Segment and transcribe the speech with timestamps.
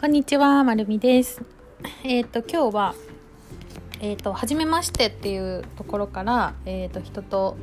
[0.00, 1.42] こんにちは、まるみです。
[2.04, 2.94] えっ、と今日は
[4.00, 7.58] えっ、と初めましてっていうところからえっ、と人と、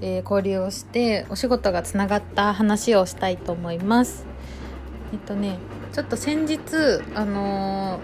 [0.00, 4.24] え交流をしてお仕事がつながった話をしたいと思います。
[5.12, 5.58] えっ、とね、
[5.92, 6.58] ちょっと先日
[7.14, 8.00] あの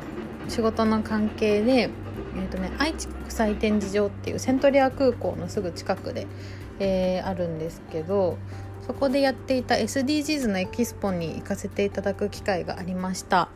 [0.48, 1.88] 仕事の関係で
[2.36, 6.26] えっ、とね愛知国際展示場っていうセントリア空港のすぐ近くで、
[6.80, 8.36] えあるんですけど。
[8.86, 13.48] そこでやっていた SDGs のエキスポに行かせていただく機会がありました。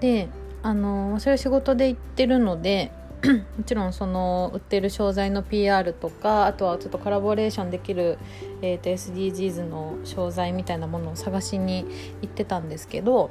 [0.00, 0.28] で
[0.62, 2.92] あのそれ仕事で行ってるので
[3.56, 8.18] もちろんその売ってる商材の PR とかあとはちょっとコラボレーションできる、
[8.62, 11.86] えーと SDGs の商材みたいなものを探しに
[12.20, 13.30] 行ってたんですけど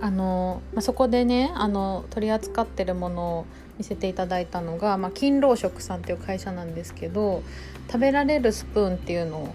[0.00, 3.46] あの、まあ、そこでねあの取り扱ってるものを
[3.78, 7.42] 見せていただいたのが、まあ、勤労食さんっていう会社なんですけど
[7.88, 9.54] 食べられるスプーンっていうのを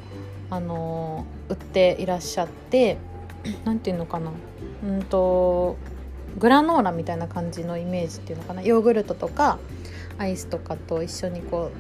[0.52, 2.98] あの売っていらっしゃって
[3.66, 4.32] なんていうのかな。
[4.84, 5.78] うんと
[6.38, 8.62] グラノーラみたいな感じのイメージっていうのかな。
[8.62, 9.58] ヨーグルトとか
[10.18, 11.72] アイスとかと一緒にこ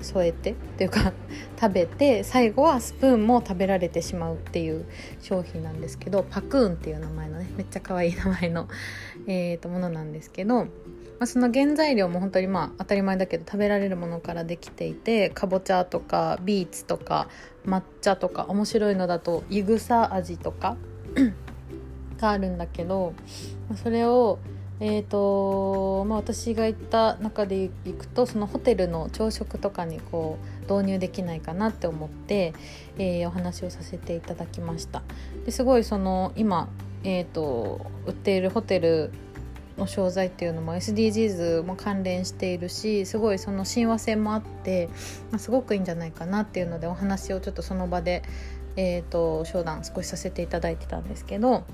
[0.00, 1.12] う添えてっていうか
[1.60, 4.84] 食べて最後はスプーンも食べられてしまうっていう
[5.20, 8.68] 商品なんですけどパクーンっていう名前のねめっちゃ可愛い名前の、
[9.26, 10.66] えーとものなんですけど、
[11.18, 17.28] まあ、その原材料も本当にまあ当たり前だけど食べられるものからできていてかぼちゃとかビーツとか
[17.64, 20.76] 抹茶とか面白いのだといぐさ味とか
[22.20, 23.14] があるんだけど
[23.68, 24.38] まあそれを
[24.78, 32.52] えーとまあ、私が行った中で行くとそのホテルの朝食とかにこう導入できないかなって思って、
[32.98, 35.02] えーお話をさせていただきました。
[35.46, 36.68] ですごいその今、
[37.04, 39.12] えー、と売っているホテル
[39.78, 44.88] の商材っていうのも SDGs も関連しているしすごいその親和性もあって、
[45.30, 48.22] まあ、すごくいいんじゃないかなっていうのでお話をちょっとその場で、
[48.76, 51.64] えー、と商談少しさせていただいてたんですけど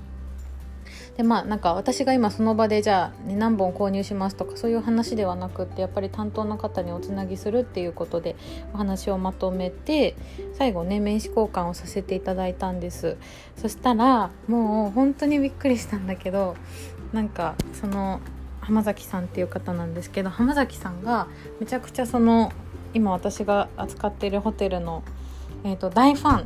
[1.17, 8.35] でまあなんか私が今その場でじゃあ、ね、何本購入しますとかそういう話ではなくってやっぱり担当の方におつなぎするっていうことで
[8.73, 10.15] お話をまとめて
[10.57, 13.17] 最後ね名刺交換をさせていただいたんです。
[13.55, 16.55] そしたらもう本当にびっくりしたんだけど
[17.13, 18.19] なんかその
[18.61, 21.27] 浜崎さんっていう方なんですけど浜崎さんが
[21.59, 22.51] めちゃくちゃその
[22.93, 25.03] 今私が扱っているホテルの、
[25.63, 26.43] えー、と大ファンっ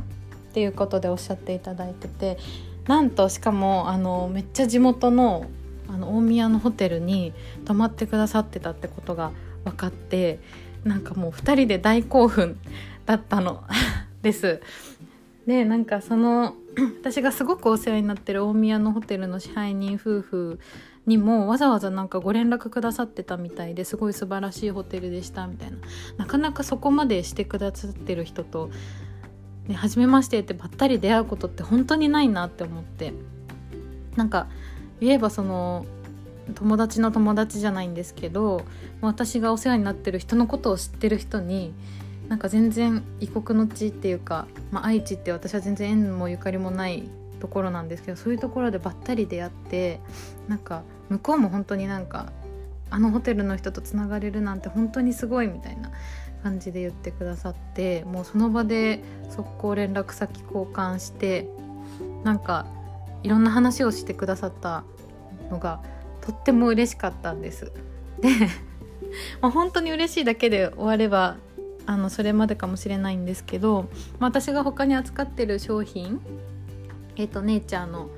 [0.52, 2.38] ていうことでおっしゃっていただいてて
[2.86, 5.46] なんとしかもあのめっちゃ地元の
[5.90, 7.32] あの大宮のホテルに
[7.64, 9.32] 泊まってくださってたってことが
[9.64, 10.38] 分かって
[10.84, 12.58] なんかもう2人で大興奮
[13.06, 13.64] だったの
[14.20, 14.60] です。
[15.46, 16.54] でなんかその
[17.00, 20.60] 私がすごくお世話になってる大宮のホテルの支配人夫婦
[21.06, 25.46] にもわざわざなんかご連絡くださってたみたいですごい素晴らしいホテルでした。
[25.46, 25.78] みたいな
[26.18, 28.70] なかなかそこまでしてくださってる人と
[29.68, 33.12] ね、初めましてってばったり出会うことって本当にないなって思って。
[34.16, 34.48] なんか
[35.00, 35.86] 言えばその
[36.54, 38.62] 友達の友達じゃないんですけど
[39.00, 41.72] 私がお世話になってる人のことを知ってる人に
[42.28, 47.08] なんか全然異国の地っていうか、まあ、愛知って私は全然縁もゆかりもない
[47.40, 50.00] ところなんですけどそういうところでばったり出会って
[50.48, 52.32] なんか向こうも本当になんか
[52.90, 55.90] あのホテルの人とつながれるなんて本当にすごいみたいな
[56.42, 61.48] 感じで言ってくださってもうその場で速攻連絡先交換して
[62.24, 62.66] なんか
[63.22, 64.84] いろんな話をしてくださった
[65.50, 65.80] のが
[66.20, 67.72] とっても嬉しかったんです。
[68.20, 68.28] で、
[69.40, 71.36] まあ、本当に嬉しいだけで終われば
[71.88, 73.88] あのそれまでかもしれないんですけど、
[74.18, 76.20] まあ、私が他に扱ってる商品
[77.16, 78.10] えっ、とネイチャーの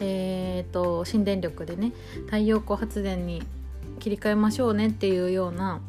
[0.00, 1.92] えー、と新電力でね
[2.26, 3.42] 太陽光発電に
[3.98, 5.80] 切り替えましょうねっていうような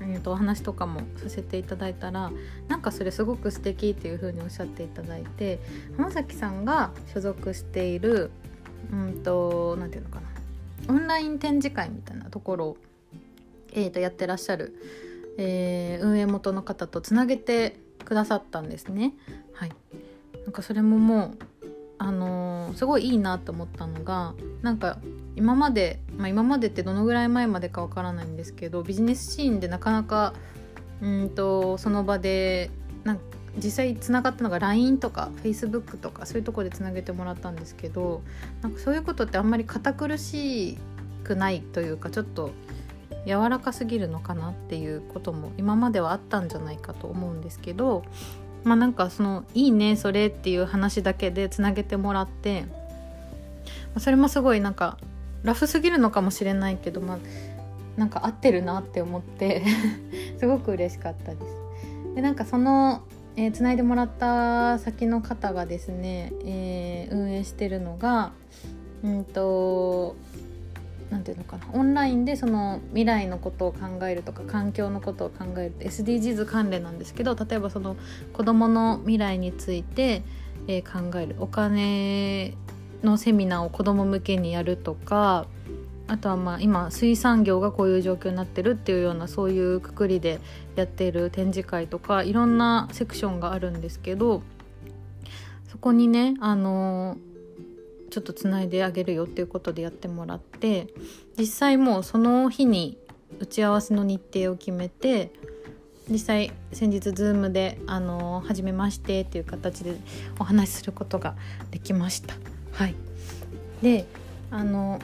[0.00, 2.30] えー、とお話とかもさせていただいたら
[2.68, 5.60] なんかそれすごく素敵っていう風におっしゃっていただいて
[5.96, 8.30] 浜崎さんが所属している
[8.92, 12.76] うんとなんていうのかなオンライン展示会みたいなところを、
[13.72, 14.74] えー、とやってらっしゃる、
[15.38, 19.14] えー運営元の方とつなげてくださったんですね。
[19.52, 19.72] はい、
[20.44, 21.38] なんかそれももう
[21.98, 24.98] あのーすごいいいなと思ったのがなんか
[25.36, 30.34] 今まで、まあ、今までってどのぐらい前までかわからないんですけどビジネスシーンでなかなか
[31.00, 32.70] うんとその場で
[33.04, 33.22] なんか
[33.56, 38.22] 実際つながったのが LINE とか Facebook とかそういうところでつなげてもらったんですけど
[38.62, 40.78] なんかそういうことってあんまり堅苦し
[41.24, 42.50] くないというかちょっと
[43.26, 48.04] 柔らかすぎるのかなっていうことも今まではあったんじゃないかと思うんですけど
[48.64, 52.64] まあなんかその「いいねそれ」っていう話だけでつなげてもらって
[53.94, 54.98] まそれもすごいなんか
[55.42, 57.18] ラフすぎるのかもしれないけどまあ
[57.96, 59.62] なんか合ってるなって思って
[60.38, 61.44] すごく嬉しかったです。
[62.14, 63.02] でなんかその
[63.34, 68.32] えー、繋いでもらった先の方がですね、えー運営してるのが
[69.02, 70.16] うんと
[71.12, 71.66] なんていうのかな。
[71.72, 77.96] オンラインでその未来のことを考えるとか環境のことを考える SDGs 関連なんですけど例えばその
[78.32, 80.22] 子どもの未来について、
[80.66, 81.36] えー、考える。
[81.38, 82.54] お金
[83.04, 85.46] のセミナーを子ども向けにやるとか
[86.08, 90.40] あとはまあ今水産業がこういう状況になってるっていうようなそういうくくりで
[90.76, 94.42] やっている展示会とかいろんなセクションがあるんですけど
[95.70, 97.16] そこにねあの
[98.12, 100.88] ちょっとつないであげるよっていうことでやってもらって
[101.38, 102.98] 実際もうその日に
[103.40, 105.32] 打ち合わせの日程を決めて
[106.10, 109.96] 実際先日 Zoom で「あの初めまして」っていう形で
[110.38, 111.36] お話しすることが
[111.70, 112.34] できました。
[112.72, 112.94] はい、
[113.80, 114.04] で
[114.50, 114.98] あの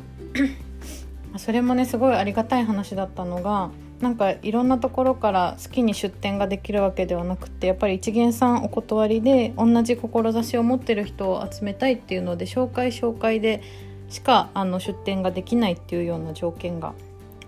[1.38, 13.60] それもねすごいありがたい話だったのがなんかいろんなところから好きに出店ができるわけではなくてやっぱり一元さんお断りで同じ志を持ってる人を集めたいっていうので紹介紹介で
[14.08, 16.94] しかあの出店ができないっていうような条件が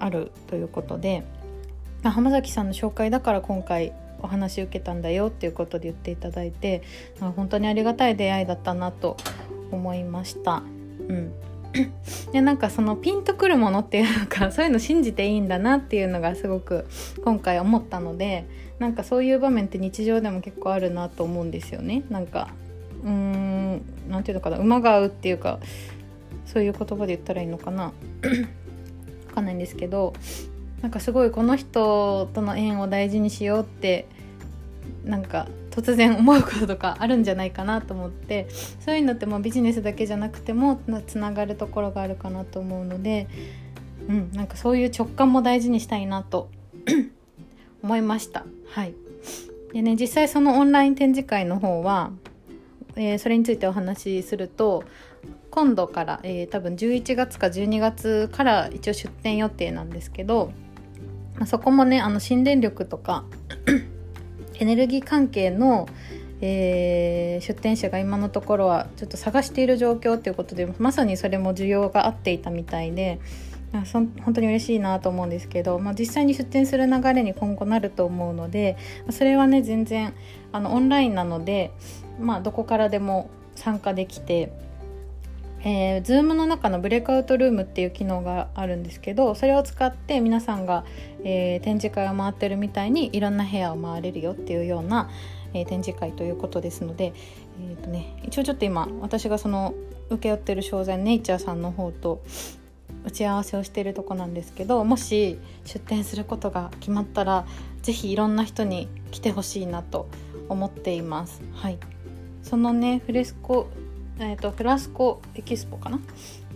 [0.01, 1.23] あるということで
[2.03, 3.93] ま浜崎さんの紹介だから今回
[4.23, 6.83] お話受けたんだよっていうことで言っていただいて
[7.21, 9.17] 本当にありがたい出会いだったなと
[9.71, 10.63] 思いました。
[11.09, 11.33] うん
[12.33, 16.87] でなんかそのピンとくるものっていうのか そういうの信じていいんだなっていうのがすごく
[17.25, 18.47] 今回思ったので
[18.79, 22.03] なんかそういう場面って日常でも結構あるなと思うんですよね。
[22.11, 22.49] なんか
[23.05, 25.61] うーん何て言うのかな馬が合うっていうか
[26.47, 27.93] そういう言葉で言ったらいいのかな。
[29.29, 30.13] わかんないんですけど
[30.83, 34.07] なんかすごいこの人との縁を大事にしようって
[35.05, 35.47] なんか
[35.81, 38.49] 突然思うこととかあるんじゃないかなと思って
[38.85, 43.29] そういうのってもうビジネスだけじゃなくてもつながるところがあるかなと思うので、
[44.09, 46.51] うん、なんかそういう直感も大事にしたいなと
[47.83, 48.45] 思いました。
[48.69, 48.95] はい
[49.73, 52.11] でね、実際そのオンライン展示会の方は、
[52.97, 54.83] えー、それについてお話しすると
[55.51, 60.53] 今度から、えー、多分11月か12月から一応出店予定なんですけど、
[61.37, 63.25] まあ、そこもねあの新電力とか
[64.61, 65.89] エネルギー関係の、
[66.41, 73.21] えー、出店者が今のところはちょっと探している状況ということでまさにそれも需要があっていたみたいで
[73.85, 78.77] そ本当に嬉しいなと思うんですけど、まあ、実際に出店する流れに今後なると思うので
[79.11, 80.13] それはね全然
[80.53, 81.73] あのオンラインなので、
[82.21, 84.53] まあ、どこからでも参加できて
[85.63, 90.85] えー、Zoom の中のブレイクアウトルームっていう機能があるんですけどそれを使って皆さんが、
[91.23, 95.11] えー、展示会を回ってるみたいにいろんな部屋を回れるよっていうような、
[95.53, 97.13] えー、展示会ということですので、
[97.61, 99.75] えーとね、一応ちょっと今私がその
[100.09, 102.23] 請け負ってる商材ネイチャーさんの方と
[103.05, 107.47] 打ち合わせをしているとこなんですけどもし出店することが決まったら
[107.83, 110.09] 是非いろんな人に来てほしいなと
[110.49, 111.43] 思っています。
[111.55, 111.79] はい
[112.43, 113.69] そのねフレスコ
[114.21, 115.97] えーと、フラスコエキスポかな？
[115.97, 116.01] っ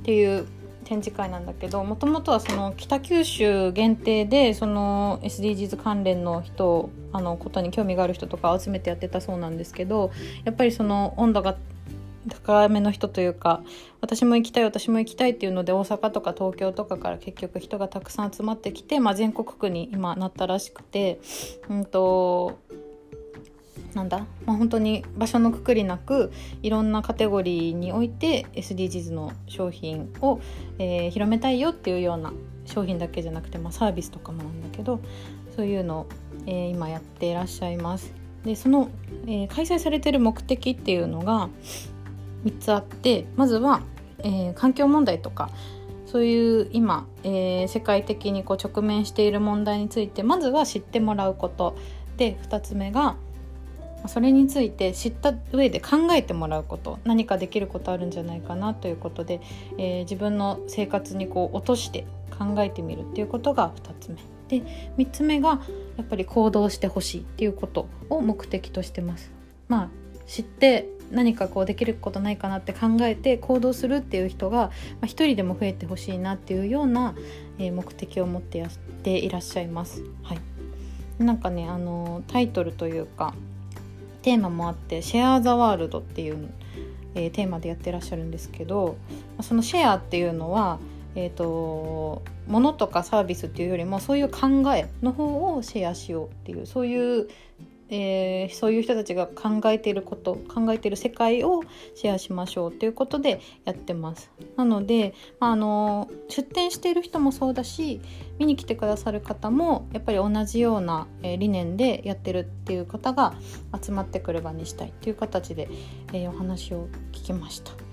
[0.02, 0.46] ていう
[0.84, 10.12] 展示会なんだけどもともとはその北九州限定でその SDGs 関連の人あのことに興味がある人とかを集めてやってたそうなんですけど
[10.44, 11.56] やっぱりその温度が
[12.28, 13.62] 高めの人というか
[14.00, 21.20] 私も行きたい私も行きたいっていうので大阪とか東京とかから結局人がたくさん集まってきて、まあ、全国区に今なったらしくて、
[21.68, 22.58] うんと
[23.94, 30.40] なんだ、まあ、本当に場所のくくりなくいろんなカテゴリーにおいて SDGs の商品を、
[30.78, 32.32] えー、広めたいよっていうような
[32.66, 35.00] 商品だけじゃなくて、まあ、サービスとかもなんだけど
[35.54, 36.06] そういうのを、
[36.46, 38.12] えー、今やっていらっしゃいます。
[38.44, 38.90] でその、
[39.26, 41.48] えー、開催されてる目的っていうのが
[42.44, 43.82] 3つあってまずは、
[44.18, 45.50] えー、環境問題とか
[46.04, 51.74] そういう今、えー、世界的にこう直面している問題についてまずは知ってもらうこと
[52.18, 53.16] で2つ目が
[54.08, 59.40] それについて知った上で考えてもらうこと何かできることあるんじゃないかなということで、
[59.78, 62.06] えー、自分の生活にこう落として
[62.38, 64.16] 考えてみるっていうことが2つ目
[64.48, 64.62] で
[64.98, 65.60] 3つ目が
[65.96, 69.30] やっぱり行動してほしいっていうことを目的としてます。
[69.68, 69.88] まあ
[70.26, 74.70] 知って何かこうできることないかなって考えて行動するっていう人が、ま
[75.02, 77.14] あ、人でも増えてほしいなっていうような、
[77.58, 78.70] え、目的を持ってやっ
[79.02, 80.02] ていらっしゃいます。
[80.22, 80.38] はい、
[81.22, 83.34] なんかねあのタイトルというか
[84.24, 86.48] テーマもあって「シェア・ザ・ワールド」っていう、
[87.14, 88.96] えー、テーマでやってらっしゃるんですけど
[89.42, 90.78] そのシェアっていうのは
[91.16, 97.28] えーと、物とかサービスっていうよりもそういう考えの方をシェアしようっていうそういう
[97.90, 101.62] えー、そういう人たちが考えていること考えている世界を
[101.94, 108.00] シェアしましょうということでやってますなので、まあ、あの出店している人もそうだし
[108.38, 113.34] 見に来てくださる方もやっぱり同じような、え、理念でやってるっていう方が
[113.80, 115.68] 集まってくる場にしたいっていう形で、
[116.12, 117.83] えー、お話を聞きました。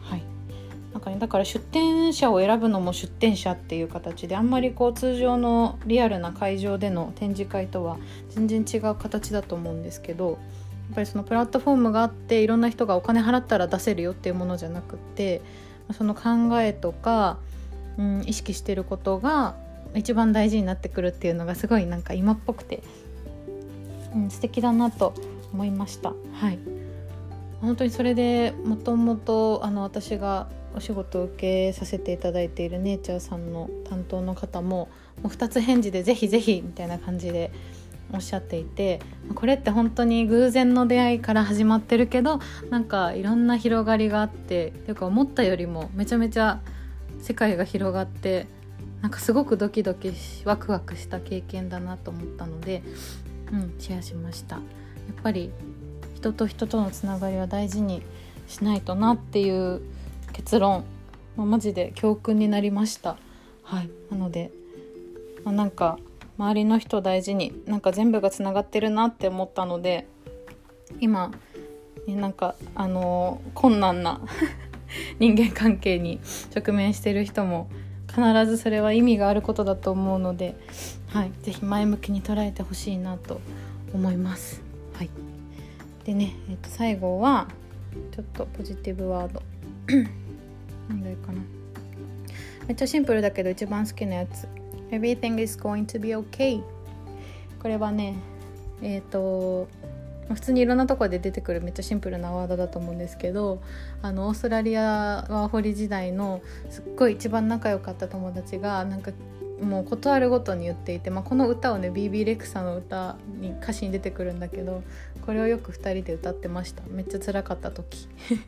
[0.94, 7.98] なんかねだから出店者を選ぶのも出店者っていう形であんまりこう通常のリアルな会場での展示会とは
[8.30, 10.38] 全然違う形だと思うんですけどやっ
[10.96, 15.42] ぱりそのプラットフォームがあっていろんな人がお金払ったら出せるよっていうものじゃなくって
[15.94, 16.22] その考
[16.60, 17.38] えとか、
[17.98, 19.56] うん、意識してることが
[19.96, 22.84] 一番大事になってくるっていうのがすごいなんか今っぽくて、
[24.14, 25.14] うん、素敵だなと
[25.54, 26.14] 思いました。
[26.34, 26.82] はい
[27.62, 34.90] 本当にそれでもともと私がお仕事を受けさせていただいているネイチャーさんの担当の方も
[35.22, 37.52] もう2つ返事で「ぜひぜひ」みたいな感じで
[38.14, 39.00] おっしゃっていて
[39.36, 46.60] これって本当に偶然の出会いから始まってるけどなんかいろんな広がりがあってというか思ったよりもめちゃめちゃ
[47.22, 48.48] 世界が広がって
[49.02, 52.84] なんかすごくドキドキしワクワクした経験だなと思ったので、
[53.52, 54.58] うん、シェアしました。
[54.58, 54.64] やっ
[55.24, 55.52] ぱり
[56.16, 58.04] 人と人とのつながりは大事に
[58.48, 59.82] しないとなっていう
[60.44, 60.84] 結論、
[61.38, 63.18] まあ、マジで教訓になりました。
[63.62, 63.90] はい。
[64.10, 64.52] なので、
[65.44, 66.00] まあ、なんか
[66.38, 70.08] 周りの人を大事になんか全部がつながってるなって思ったので
[71.00, 71.32] 今
[72.08, 74.20] なんかあのー、困難な
[75.20, 76.20] 人間関係に
[76.56, 77.70] 直面してる人も
[78.08, 80.56] 必ずそれは意味があることだと思うので、
[81.08, 83.40] はい、是非前向きに捉えてほしいなと
[83.94, 84.62] 思います。
[84.96, 85.10] はい、
[86.04, 87.48] でね、えー、と最後は
[88.12, 89.44] ちょっとポジティブワード
[90.92, 91.42] 何がいいかな。
[92.68, 94.48] めっちゃシンプルだけど一番好きなやつ。
[94.92, 96.62] Everything is going to be okay
[97.62, 98.16] これはね
[98.82, 99.70] えっ、ー、と
[100.36, 103.62] 普通にいろんなところで出てくるめっちゃシンプルなワードだと思うんですけど
[104.02, 109.12] あのオーストラリアワーホリ時代のすっごい一番仲良かった友達がなんか
[109.62, 114.84] もう事あるごとに言っていて、まあ、この歌をね BB レクサの歌に歌詞に出てくるんだけど
[115.24, 116.82] これをよく2人で歌ってました。
[116.90, 118.08] めっちゃ辛かった時。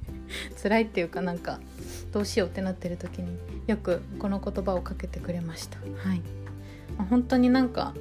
[0.62, 1.60] 辛いっていうかなんか
[2.12, 3.38] どうしようってなってる時に
[3.68, 5.78] よくこの言葉をかけてくれました。
[5.78, 6.22] はい、
[6.98, 7.94] まあ、本当になんか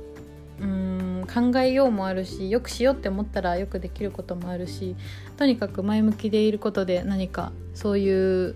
[0.60, 4.96] うーん考えようもあるしよくしようって思ったらよくできることもあるし
[5.36, 8.54] とにかく前向きでいることで何かそういう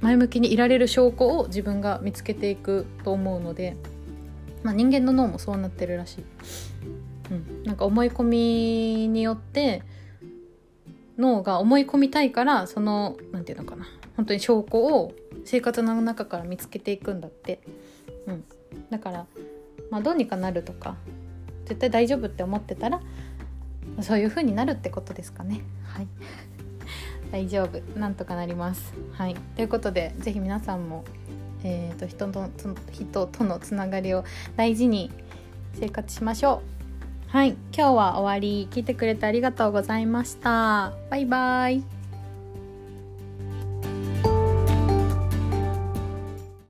[0.00, 3.76] 前向きにいられる証拠を自分が見つけていくと思うので
[4.64, 6.24] まあ、人間の脳もそうなってるらしい、
[7.30, 9.82] うん、なんか思い込みによって
[11.18, 13.86] 脳が思い込みたいからその何て言うのかな。
[14.16, 15.12] 本当に証拠を
[15.44, 17.60] 生活の中から見つけていくんだって、
[18.26, 18.44] うん、
[18.88, 19.26] だから、
[19.90, 20.96] まあ、どうにかなるとか
[21.64, 23.00] 絶対大丈夫って思ってたら
[24.00, 25.60] そういう風になるってことですかね。
[25.84, 26.08] はい。
[27.30, 27.98] 大丈夫。
[27.98, 28.92] なんとかなります。
[29.12, 29.34] はい。
[29.56, 31.04] ということで是非皆さんも
[31.64, 32.50] えーと、人と
[32.92, 34.24] 人とのつながりを
[34.56, 35.10] 大事に
[35.72, 36.62] 生活しましょ
[37.30, 37.30] う。
[37.30, 37.56] はい。
[37.72, 38.68] 今日は終わり。
[38.70, 40.92] 聞いてくれてありがとうございました。
[41.10, 41.93] バイバイ。